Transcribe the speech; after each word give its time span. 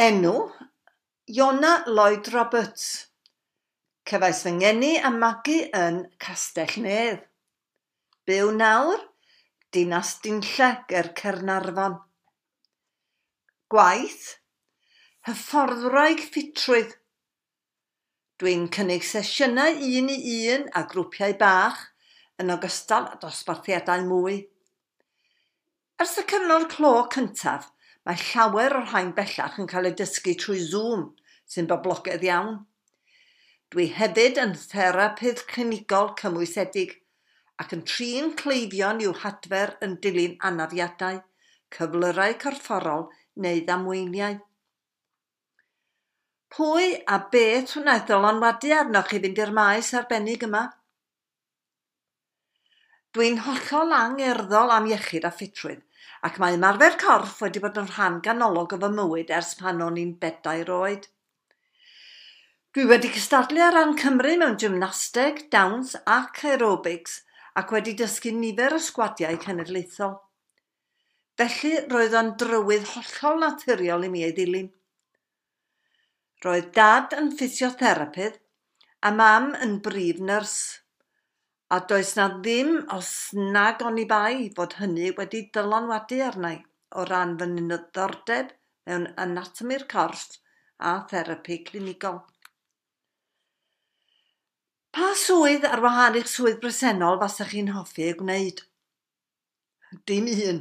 Enw 0.00 0.46
Iona 1.28 1.70
Lloyd 1.84 2.28
Roberts. 2.32 2.84
Cyfais 4.08 4.38
fy 4.46 4.52
ngeni 4.56 4.92
a 4.96 5.10
magu 5.12 5.56
yn 5.76 5.98
Castell 6.24 6.78
Nedd. 6.80 7.18
Byw 8.24 8.48
nawr, 8.56 9.02
dinas 9.68 10.14
dinlle 10.24 10.68
ger 10.88 11.10
Cernarfon. 11.18 11.98
Gwaith, 13.68 14.38
hyfforddwraig 15.28 16.24
ffitrwydd. 16.30 16.94
Dwi'n 18.40 18.70
cynnig 18.72 19.04
sesiynau 19.04 19.82
un 19.90 20.08
i 20.14 20.38
un 20.54 20.64
a 20.80 20.86
grwpiau 20.94 21.36
bach 21.44 21.82
yn 22.40 22.54
ogystal 22.56 23.10
â 23.12 23.20
dosbarthiadau 23.20 24.08
mwy. 24.08 24.40
Ers 26.00 26.16
y 26.24 26.26
cyfnod 26.32 26.70
clo 26.72 26.94
cyntaf, 27.12 27.68
Mae 28.08 28.16
llawer 28.16 28.74
o'r 28.78 28.86
rhain 28.88 29.10
bellach 29.16 29.58
yn 29.60 29.68
cael 29.70 29.90
eu 29.90 29.94
dysgu 29.96 30.32
trwy 30.40 30.60
Zoom, 30.64 31.02
sy'n 31.52 31.68
boblogaidd 31.68 32.24
iawn. 32.24 32.54
Dwi 33.70 33.86
hefyd 33.96 34.40
yn 34.44 34.54
therapydd 34.60 35.42
clinigol 35.50 36.14
cymwysedig 36.20 36.94
ac 37.60 37.74
yn 37.76 37.82
trin 37.90 38.30
cleifion 38.40 39.02
i'w 39.04 39.12
hadfer 39.24 39.74
yn 39.84 39.98
dilyn 40.06 40.38
anafiadau, 40.48 41.20
cyflyrau 41.76 42.38
corfforol 42.44 43.04
neu 43.44 43.60
ddamweiniau. 43.66 44.40
Pwy 46.50 46.88
a 47.06 47.20
beth 47.34 47.76
wnaeth 47.78 48.08
ddylanwadu 48.08 48.72
arnoch 48.78 49.12
chi 49.12 49.20
fynd 49.26 49.44
i'r 49.44 49.52
maes 49.60 49.92
arbennig 50.00 50.48
yma? 50.48 50.64
Dwi'n 53.14 53.38
hollol 53.44 53.94
angerddol 54.00 54.72
am 54.74 54.88
iechyd 54.88 55.28
a 55.28 55.34
ffitrwydd 55.36 55.84
ac 56.26 56.38
mae 56.42 56.56
ymarfer 56.58 56.98
corff 57.00 57.40
wedi 57.44 57.62
bod 57.64 57.78
yn 57.80 57.88
rhan 57.94 58.20
ganolog 58.26 58.74
o 58.76 58.78
fy 58.82 58.90
mywyd 58.96 59.32
ers 59.38 59.54
pan 59.60 59.82
o'n 59.86 59.98
i'n 60.02 60.14
bedair 60.22 60.72
oed. 60.76 61.06
Dwi 62.74 62.84
wedi 62.86 63.10
cystadlu 63.14 63.62
ar 63.66 63.74
ran 63.74 63.96
Cymru 63.98 64.36
mewn 64.38 64.58
gymnasteg, 64.62 65.46
dawns 65.50 65.96
ac 66.16 66.44
aerobics 66.50 67.16
ac 67.58 67.72
wedi 67.74 67.96
dysgu 67.98 68.30
nifer 68.36 68.76
o 68.76 68.82
sgwadiau 68.88 69.38
cenedlaethol. 69.44 70.12
Felly 71.40 71.72
roedd 71.90 72.14
o'n 72.20 72.34
drywydd 72.42 72.86
hollol 72.92 73.40
naturiol 73.42 74.06
i 74.06 74.12
mi 74.12 74.22
ei 74.26 74.36
ddilyn. 74.36 74.68
Roedd 76.44 76.70
dad 76.76 77.16
yn 77.16 77.32
ffisiotherapedd 77.36 78.38
a 79.02 79.10
mam 79.18 79.50
yn 79.64 79.78
brif 79.84 80.20
nyrs 80.30 80.54
a 81.70 81.78
does 81.90 82.16
na 82.18 82.26
ddim 82.34 82.70
os 82.96 83.10
nag 83.56 83.82
oni 83.86 84.04
bai 84.12 84.50
fod 84.56 84.74
hynny 84.80 85.12
wedi 85.18 85.42
dylanwadu 85.54 86.18
arnau 86.28 86.58
o 86.98 87.04
ran 87.10 87.36
fy 87.38 87.46
nynyddoldeb 87.50 88.50
mewn 88.90 89.06
anatomi'r 89.24 89.84
corff 89.92 90.40
a 90.90 90.94
therapi 91.12 91.60
clinigol. 91.68 92.18
Pa 94.96 95.12
swydd 95.22 95.68
ar 95.68 95.84
wahân 95.84 96.18
i'ch 96.18 96.32
swydd 96.32 96.58
bresennol 96.64 97.20
fasach 97.22 97.54
chi'n 97.54 97.70
hoffi 97.76 98.08
ei 98.08 98.18
gwneud? 98.18 98.64
Dim 100.10 100.26
un. 100.32 100.60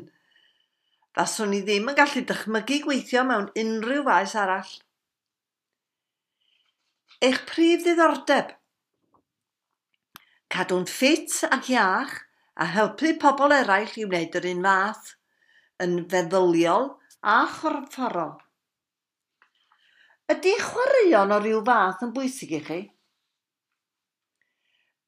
Faswn 1.17 1.57
i 1.57 1.63
ddim 1.65 1.89
yn 1.89 1.97
gallu 1.97 2.21
dychmygu 2.29 2.79
gweithio 2.85 3.25
mewn 3.31 3.49
unrhyw 3.63 4.05
faes 4.11 4.37
arall. 4.43 4.77
Eich 7.25 7.41
prif 7.49 7.81
ddiddordeb 7.87 8.58
cadw'n 10.53 10.85
ffit 10.89 11.39
ac 11.55 11.69
iach 11.73 12.15
a 12.59 12.67
helpu 12.75 13.13
pobl 13.21 13.53
eraill 13.55 13.95
i 14.01 14.05
wneud 14.07 14.37
yr 14.39 14.47
un 14.51 14.63
fath, 14.67 15.15
yn 15.83 15.97
feddyliol 16.11 16.89
a 17.21 17.39
chorfforol. 17.55 18.37
Ydy 20.29 20.55
chwaraeon 20.61 21.33
o 21.33 21.39
ryw 21.41 21.61
fath 21.67 22.03
yn 22.05 22.15
bwysig 22.15 22.51
i 22.57 22.61
chi? 22.65 22.79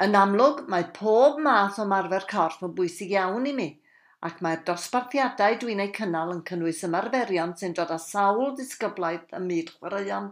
Yn 0.02 0.18
amlwg, 0.18 0.64
mae 0.74 0.88
pob 0.96 1.38
math 1.46 1.78
o 1.82 1.86
marfer 1.90 2.26
corff 2.30 2.64
yn 2.66 2.74
bwysig 2.78 3.12
iawn 3.14 3.46
i 3.46 3.54
mi, 3.58 3.68
ac 4.26 4.40
mae'r 4.46 4.64
dosbarthiadau 4.66 5.60
dwi'n 5.62 5.84
ei 5.84 5.92
cynnal 5.98 6.34
yn 6.34 6.42
cynnwys 6.48 6.82
ymarferion 6.88 7.54
sy'n 7.60 7.76
dod 7.78 7.94
â 7.94 8.00
sawl 8.02 8.56
disgyblaeth 8.58 9.36
ym 9.38 9.46
myd 9.52 9.70
chwaraeon. 9.76 10.32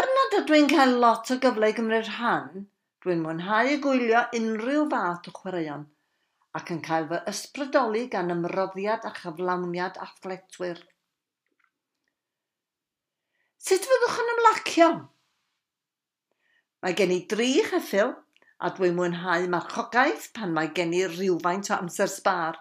Er 0.00 0.08
nad 0.18 0.36
ydw 0.42 0.58
i'n 0.58 0.70
cael 0.72 0.94
lot 1.00 1.32
o 1.32 1.38
gyfle 1.40 1.72
i 1.72 1.76
gymryd 1.76 2.10
rhan, 2.10 2.66
Dwi'n 3.02 3.22
mwynhau 3.24 3.68
y 3.72 3.78
gwylio 3.82 4.20
unrhyw 4.38 4.82
fath 4.90 5.28
o 5.30 5.34
chwaraeon 5.36 5.88
ac 6.58 6.68
yn 6.74 6.82
cael 6.86 7.08
fy 7.10 7.18
ysbrydoli 7.32 8.02
gan 8.12 8.30
ymroddiad 8.34 9.06
a 9.08 9.10
chyflawniad 9.16 9.96
athletwyr. 10.04 10.82
Sut 13.62 13.88
fyddwch 13.88 14.20
yn 14.22 14.30
ymlacio? 14.34 14.88
Mae 16.82 16.94
gen 16.98 17.14
i 17.14 17.18
dri 17.32 17.48
cheffil 17.70 18.12
a 18.62 18.70
dwi'n 18.76 18.94
mwynhau 18.98 19.48
marchogaeth 19.54 20.28
pan 20.38 20.54
mae 20.54 20.70
gen 20.78 20.94
i 20.98 21.02
rhywfaint 21.08 21.72
o 21.72 21.78
amser 21.78 22.10
sbar. 22.12 22.60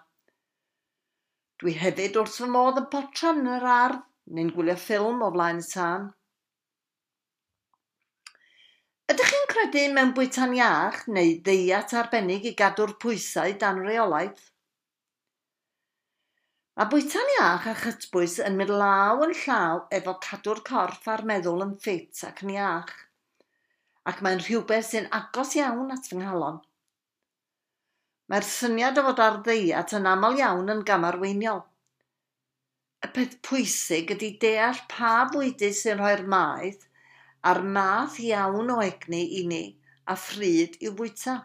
Dwi 1.61 1.75
hefyd 1.83 2.17
wrth 2.21 2.39
fy 2.41 2.49
modd 2.55 2.81
yn 2.81 2.89
potran 2.95 3.43
yn 3.43 3.53
yr 3.59 3.67
ardd 3.75 4.01
neu'n 4.37 4.49
gwylio 4.55 4.77
ffilm 4.87 5.21
o 5.25 5.29
flaen 5.35 5.61
y 5.61 5.67
tân. 5.69 6.09
credu 9.51 9.83
mewn 9.91 10.13
bwyta'n 10.15 10.53
iach 10.55 11.01
neu 11.11 11.35
ddeiat 11.45 11.93
arbennig 11.99 12.45
i 12.47 12.53
gadw'r 12.61 12.93
pwysau 13.03 13.51
dan 13.59 13.81
reolaeth. 13.83 14.45
Mae 16.79 16.87
bwyta'n 16.93 17.31
iach 17.35 17.67
a 17.67 17.73
chytbwys 17.81 18.37
yn 18.47 18.55
mynd 18.59 18.71
law 18.81 19.23
yn 19.25 19.33
llaw 19.41 19.81
efo 19.97 20.13
cadw'r 20.25 20.61
corff 20.69 21.09
a'r 21.13 21.25
meddwl 21.31 21.65
yn 21.65 21.73
ffit 21.83 22.21
ac 22.29 22.39
yn 22.45 22.53
iach, 22.53 22.93
ac 24.11 24.21
mae'n 24.23 24.39
rhywbeth 24.45 24.87
sy'n 24.93 25.09
agos 25.19 25.51
iawn 25.59 25.91
at 25.97 26.07
fy 26.07 26.21
nghalon. 26.21 26.61
Mae'r 28.31 28.47
syniad 28.47 29.01
o 29.01 29.03
fod 29.09 29.19
ar 29.25 29.41
ddeiat 29.43 29.97
yn 29.99 30.07
aml 30.13 30.39
iawn 30.39 30.71
yn 30.71 30.85
gamarweiniol. 30.87 31.65
Y 33.03 33.11
peth 33.17 33.35
pwysig 33.49 34.15
ydy 34.15 34.31
deall 34.45 34.79
pa 34.95 35.11
fwydy 35.33 35.73
sy'n 35.75 35.99
rhoi'r 35.99 36.23
maeth 36.35 36.87
a'r 37.49 37.61
math 37.75 38.19
iawn 38.21 38.69
o 38.69 38.81
egni 38.85 39.21
i 39.39 39.45
ni 39.51 39.63
a 40.13 40.15
phryd 40.23 40.77
i'w 40.85 40.93
bwyta. 40.97 41.37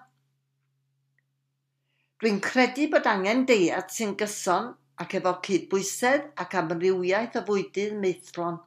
Dwi'n 2.20 2.40
credu 2.44 2.86
bod 2.92 3.08
angen 3.12 3.44
deiad 3.48 3.92
sy'n 3.92 4.14
gyson 4.20 4.70
ac 5.04 5.16
efo 5.18 5.32
cydbwysedd 5.46 6.28
ac 6.44 6.56
amrywiaeth 6.60 7.38
o 7.40 7.44
fwydydd 7.48 7.96
meithlon. 8.04 8.60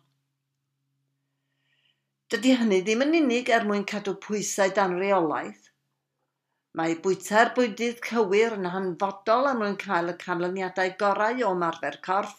Dydy 2.30 2.54
hynny 2.60 2.82
ddim 2.86 3.06
yn 3.06 3.16
unig 3.22 3.50
er 3.54 3.66
mwyn 3.70 3.86
cadw 3.94 4.14
pwysau 4.26 4.74
dan 4.78 4.98
reolaeth. 5.02 5.64
Mae 6.78 6.94
bwyta'r 7.06 7.56
bwydydd 7.56 8.04
cywir 8.06 8.54
yn 8.58 8.70
hanfodol 8.74 9.50
am 9.50 9.64
mwyn 9.64 9.80
cael 9.82 10.14
y 10.14 10.20
canlyniadau 10.22 10.94
gorau 11.02 11.42
o 11.48 11.56
marfer 11.58 11.98
corff, 12.06 12.38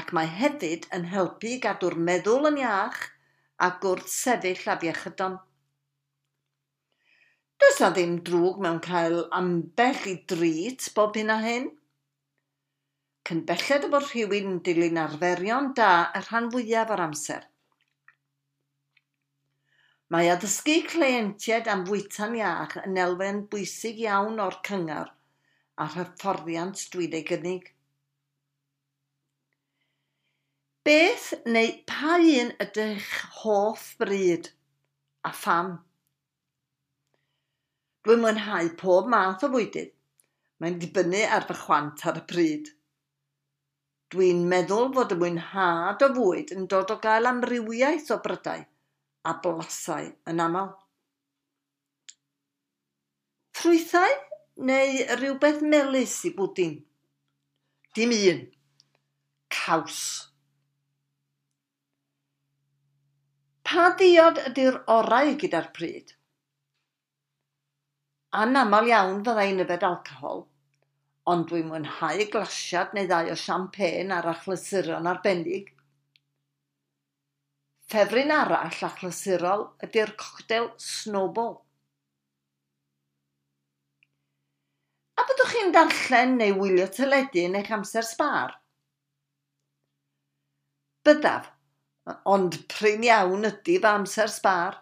ac 0.00 0.12
mae 0.16 0.28
hefyd 0.40 0.84
yn 0.96 1.08
helpu 1.14 1.56
gadw'r 1.64 2.00
meddwl 2.10 2.52
yn 2.52 2.64
iach– 2.64 3.02
a 3.66 3.70
gwrth 3.82 4.10
sefyll 4.10 4.68
a 4.72 4.76
fiechydon. 4.82 5.38
Does 7.62 7.78
na 7.78 7.92
ddim 7.94 8.16
drwg 8.26 8.58
mewn 8.64 8.80
cael 8.82 9.20
ambell 9.38 10.08
i 10.10 10.16
drit 10.32 10.88
bob 10.96 11.18
hyn 11.18 11.30
a 11.30 11.38
hyn. 11.44 11.68
Cyn 13.28 13.44
belled 13.46 13.86
bod 13.92 14.08
rhywun 14.08 14.48
yn 14.52 14.60
dilyn 14.66 14.98
arferion 15.04 15.70
da 15.78 15.90
y 16.18 16.22
rhan 16.24 16.50
fwyaf 16.54 16.90
o'r 16.96 17.04
amser. 17.04 17.44
Mae 20.12 20.32
addysgu 20.32 20.80
cleientiaid 20.90 21.70
am 21.72 21.86
fwyta'n 21.88 22.34
iach 22.40 22.74
yn 22.82 22.98
elfen 23.04 23.44
bwysig 23.52 24.02
iawn 24.02 24.42
o'r 24.46 24.58
cyngor 24.66 25.14
a 25.80 25.86
hyfforddiant 25.94 26.82
dwi'n 26.92 27.14
ei 27.20 27.24
gynnig. 27.30 27.70
Beth 30.82 31.26
neu 31.46 31.68
pa 31.86 32.16
un 32.18 32.48
ydych 32.62 33.10
hoff 33.40 33.82
bryd 34.00 34.48
a 35.28 35.30
pham? 35.40 35.68
Dwi'n 38.02 38.22
mwynhau 38.24 38.70
pob 38.80 39.10
math 39.12 39.44
o 39.46 39.50
fwydydd. 39.52 39.92
Mae'n 40.58 40.80
dibynnu 40.82 41.20
ar 41.36 41.46
fy 41.46 41.54
chwant 41.60 42.02
ar 42.10 42.18
y 42.18 42.22
pryd. 42.32 42.72
Dwi'n 44.14 44.42
meddwl 44.50 44.90
fod 44.96 45.14
y 45.14 45.20
mwynhad 45.20 46.02
o 46.02 46.08
fwyd 46.16 46.50
yn 46.56 46.66
dod 46.74 46.90
o 46.90 46.98
gael 47.06 47.30
amrywiaeth 47.30 48.10
o 48.16 48.18
brydau 48.26 48.66
a 49.30 49.36
blasau 49.46 50.10
yn 50.34 50.44
aml. 50.48 50.74
Ffrwythau 53.54 54.18
neu 54.72 55.06
rhywbeth 55.14 55.62
melus 55.62 56.18
i 56.26 56.34
bwdin? 56.42 56.76
Dim 57.94 58.18
un. 58.18 58.44
Caws. 59.60 60.02
pa 63.72 63.86
ddiod 63.96 64.38
ydy'r 64.50 64.74
orau 64.92 65.30
gyda'r 65.40 65.68
pryd? 65.76 66.10
Anamal 68.42 68.88
iawn 68.90 69.22
fydda 69.24 69.44
i'n 69.48 69.62
yfed 69.64 69.86
alcohol, 69.88 70.42
ond 71.32 71.46
dwi'n 71.48 71.70
mwynhau 71.70 72.24
glasiad 72.34 72.92
neu 72.96 73.08
ddau 73.08 73.30
o 73.32 73.36
champagne 73.42 74.12
ar 74.16 74.28
achlysuron 74.32 75.08
arbennig. 75.12 75.70
Ffefryn 77.88 78.34
arall 78.36 78.84
achlysurol 78.90 79.64
ydy'r 79.88 80.12
cocktail 80.20 80.68
snowball. 80.88 81.56
A 85.16 85.26
byddwch 85.30 85.56
chi'n 85.56 85.72
darllen 85.78 86.36
neu 86.42 86.60
wylio 86.60 86.90
teledu 86.98 87.48
yn 87.48 87.56
eich 87.62 87.72
amser 87.78 88.04
sbar? 88.10 88.58
Byddaf, 91.08 91.48
ond 92.06 92.56
prin 92.70 93.04
iawn 93.06 93.46
ydy 93.48 93.76
fy 93.82 93.90
amser 93.90 94.30
sbar. 94.30 94.78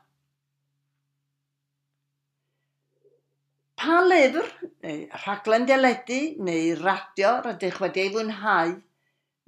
Pa 3.80 3.98
lyfr, 4.04 4.48
neu 4.84 5.02
rhaglen 5.22 5.66
deledu, 5.68 6.20
neu 6.46 6.74
radio 6.80 7.34
rydych 7.44 7.80
wedi 7.84 8.04
ei 8.04 8.12
fwynhau, 8.14 8.74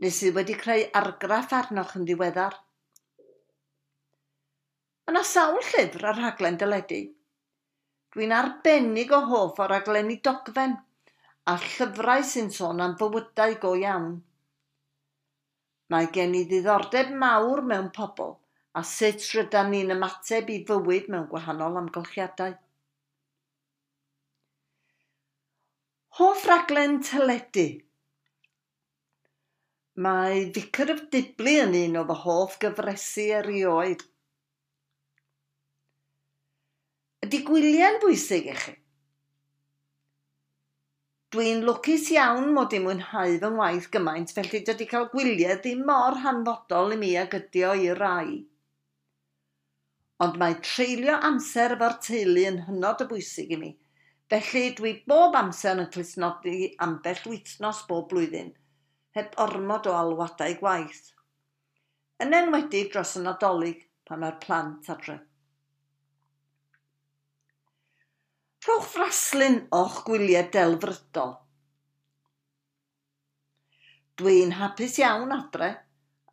neu 0.00 0.14
sydd 0.18 0.36
wedi 0.38 0.56
creu 0.62 0.84
argraff 1.00 1.52
arnoch 1.56 1.96
yn 2.00 2.06
ddiweddar? 2.08 2.56
Yna 5.10 5.24
sawl 5.28 5.60
llyfr 5.60 6.08
ar 6.12 6.20
rhaglen 6.20 6.56
deledu. 6.60 7.02
Dwi'n 8.12 8.32
arbennig 8.36 9.12
o 9.16 9.22
hoff 9.28 9.60
o 9.60 9.68
raglenni 9.68 10.18
dogfen 10.24 10.76
a 11.48 11.56
llyfrau 11.60 12.24
sy'n 12.28 12.52
sôn 12.52 12.84
am 12.84 12.98
fywydau 13.00 13.56
go 13.64 13.72
iawn– 13.80 14.12
Mae 15.92 16.08
gen 16.16 16.36
i 16.38 16.42
ddiddordeb 16.48 17.10
mawr 17.22 17.60
mewn 17.70 17.90
pobl 17.96 18.36
a 18.80 18.82
sut 18.88 19.24
rydyn 19.36 19.72
ni'n 19.72 19.94
ymateb 19.94 20.50
i 20.54 20.58
fywyd 20.68 21.08
mewn 21.12 21.26
gwahanol 21.32 21.80
amgylchiadau. 21.80 22.54
Hoff 26.18 26.46
raglen 26.48 26.98
teledu. 27.08 27.66
Mae 30.04 30.46
Vicar 30.56 30.94
of 30.94 31.02
Dibli 31.12 31.58
yn 31.60 31.76
un 31.82 32.00
o 32.00 32.06
fy 32.08 32.18
hoff 32.24 32.58
gyfresu 32.64 33.28
erioed. 33.38 34.04
Ydy 37.26 37.42
gwyliau'n 37.48 38.00
bwysig 38.04 38.48
i 38.52 38.56
chi? 38.62 38.81
Dwi'n 41.32 41.62
lwcus 41.64 42.10
iawn 42.12 42.50
mod 42.52 42.74
i 42.76 42.78
mwynhau 42.84 43.36
fy 43.42 43.50
ngwaith 43.52 43.86
gymaint 43.94 44.32
felly 44.36 44.58
dydy 44.68 44.86
cael 44.90 45.06
gwyliau 45.12 45.54
ddim 45.62 45.78
mor 45.90 46.18
hanfodol 46.24 46.92
i 46.92 46.98
mi 47.02 47.12
ag 47.20 47.36
ydi 47.38 47.62
o 47.64 47.70
i 47.84 47.86
rai. 47.98 48.34
Ond 50.26 50.36
mae 50.42 50.58
treulio 50.66 51.14
amser 51.28 51.72
efo'r 51.78 51.96
teulu 52.08 52.44
yn 52.50 52.60
hynod 52.66 53.00
y 53.06 53.08
bwysig 53.14 53.56
i 53.56 53.60
mi, 53.62 53.70
felly 54.34 54.66
dwi 54.82 54.92
bob 55.08 55.40
amser 55.40 55.80
yn 55.80 55.88
clusnodi 55.96 56.58
ambell 56.88 57.24
wythnos 57.30 57.80
bob 57.88 58.10
blwyddyn, 58.12 58.52
heb 59.16 59.40
ormod 59.46 59.88
o 59.88 59.96
alwadau 60.02 60.60
gwaith. 60.60 61.14
Yn 62.20 62.36
enwedig 62.42 62.92
dros 62.92 63.16
y 63.16 63.24
nadolig 63.24 63.86
pan 64.04 64.20
mae'r 64.20 64.36
plant 64.44 64.92
adre. 64.98 65.22
Rhowch 68.62 68.84
fraslun 68.92 69.56
o'ch 69.74 69.96
gwyliau 70.06 70.44
delfrydol. 70.54 71.32
Dwi'n 74.20 74.52
hapus 74.54 75.00
iawn 75.00 75.34
adre 75.34 75.70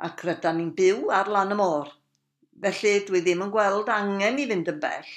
ac 0.08 0.22
rydyn 0.28 0.60
ni'n 0.62 0.70
byw 0.78 1.10
ar 1.20 1.32
lan 1.36 1.56
y 1.56 1.58
môr, 1.58 1.90
felly 2.66 2.92
dwi 3.08 3.24
ddim 3.26 3.42
yn 3.48 3.54
gweld 3.56 3.90
angen 3.96 4.38
i 4.44 4.46
fynd 4.52 4.70
yn 4.76 4.78
bell. 4.84 5.10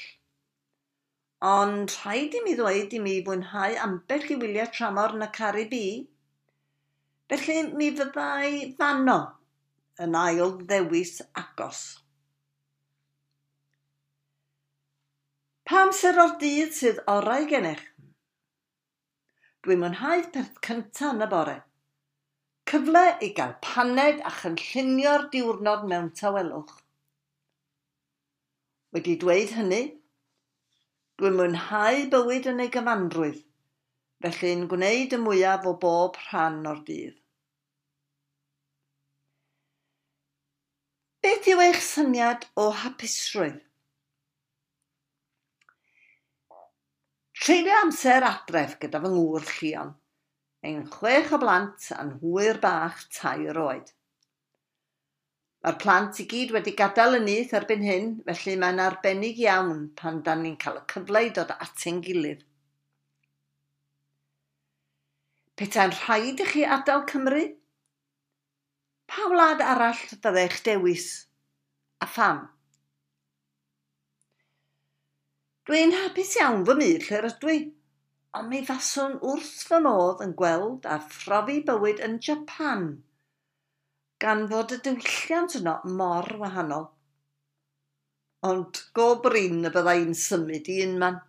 Ond 1.50 1.92
rhaid 1.98 2.38
i 2.38 2.42
mi 2.46 2.56
ddweud 2.56 2.96
i 2.96 3.02
mi 3.04 3.18
fwynhau 3.26 3.76
ambell 3.84 4.32
i 4.32 4.40
wyliau 4.44 4.72
tramor 4.72 5.12
yn 5.18 5.26
y 5.26 5.30
Caribi. 5.36 5.86
Felly 7.28 7.58
mi 7.76 7.90
fyddai 7.98 8.52
fano 8.80 9.18
yn 10.06 10.16
ail 10.22 10.56
ddewis 10.62 11.18
agos. 11.44 11.82
Pa 15.72 15.86
amser 15.86 16.18
o'r 16.20 16.32
dydd 16.40 16.74
sydd 16.76 16.98
orau 17.08 17.46
gennych? 17.48 17.80
Dwi'n 19.64 19.78
mwynhau 19.80 20.24
peth 20.34 20.58
cyntaf 20.66 21.14
yn 21.14 21.24
y 21.24 21.28
bore. 21.30 21.54
Cyfle 22.68 23.04
i 23.24 23.30
gael 23.38 23.54
paned 23.64 24.20
a 24.20 24.32
chynllunio'r 24.40 25.24
diwrnod 25.32 25.86
mewn 25.94 26.10
tawelwch. 26.20 26.74
Wedi 28.92 29.16
dweud 29.24 29.56
hynny, 29.62 29.80
Dwi'n 31.22 31.40
mwynhau 31.40 32.04
bywyd 32.18 32.52
yn 32.52 32.62
ei 32.66 32.74
gyfanrwydd, 32.76 33.40
felly'n 34.28 34.68
gwneud 34.74 35.16
y 35.16 35.24
mwyaf 35.24 35.72
o 35.72 35.76
bob 35.88 36.20
rhan 36.28 36.62
o'r 36.68 36.84
dydd. 36.92 37.18
Beth 41.24 41.52
yw 41.56 41.68
eich 41.70 41.84
syniad 41.88 42.50
o 42.60 42.72
hapusrwydd? 42.84 43.62
Treulio 47.42 47.74
amser 47.74 48.22
adref 48.22 48.76
gyda 48.82 49.00
fy 49.02 49.08
ngŵr 49.10 49.46
Llion, 49.48 49.88
ein 50.68 50.84
chwech 50.92 51.32
o 51.34 51.40
blant 51.42 51.88
a'n 51.96 52.12
hwyr 52.20 52.60
bach 52.62 53.00
tair 53.16 53.58
oed. 53.58 53.88
Mae'r 55.66 55.78
plant 55.82 56.20
i 56.22 56.28
gyd 56.30 56.54
wedi 56.54 56.76
gadael 56.78 57.18
yn 57.18 57.26
nyth 57.26 57.56
erbyn 57.58 57.82
hyn, 57.88 58.06
felly 58.28 58.54
mae'n 58.62 58.78
arbennig 58.84 59.42
iawn 59.42 59.82
pan 59.98 60.22
dan 60.28 60.46
ni'n 60.46 60.54
cael 60.62 60.78
y 60.78 60.84
cyfle 60.94 61.24
i 61.26 61.34
dod 61.40 61.50
at 61.56 61.84
ein 61.90 61.98
gilydd. 62.06 62.46
Petai'n 65.58 65.98
rhaid 65.98 66.46
i 66.46 66.50
chi 66.52 66.64
adael 66.78 67.02
Cymru? 67.10 67.44
Pa 69.10 69.26
wlad 69.34 69.66
arall 69.74 70.06
fyddai'ch 70.14 70.62
dewis? 70.70 71.10
A 71.98 72.06
pham? 72.06 72.51
Dwi'n 75.70 75.92
hapus 75.94 76.30
iawn 76.40 76.64
fy 76.66 76.74
myd 76.78 77.04
lle 77.06 77.18
rydw 77.22 77.50
i, 77.52 77.58
ond 78.38 78.48
mi 78.50 78.60
faswn 78.66 79.12
wrth 79.32 79.60
fy 79.68 79.78
modd 79.84 80.22
yn 80.24 80.32
gweld 80.40 80.88
a 80.90 80.96
phrofi 81.16 81.60
bywyd 81.68 82.00
yn 82.06 82.16
Japan, 82.28 82.88
gan 84.24 84.42
fod 84.50 84.74
y 84.74 84.80
diwylliant 84.86 85.54
yno 85.60 85.76
mor 86.00 86.26
wahanol. 86.40 86.88
Ond 88.50 88.80
go 88.98 89.06
brin 89.28 89.62
y 89.70 89.72
byddai'n 89.76 90.18
symud 90.24 90.72
i 90.74 90.80
unman. 90.88 91.22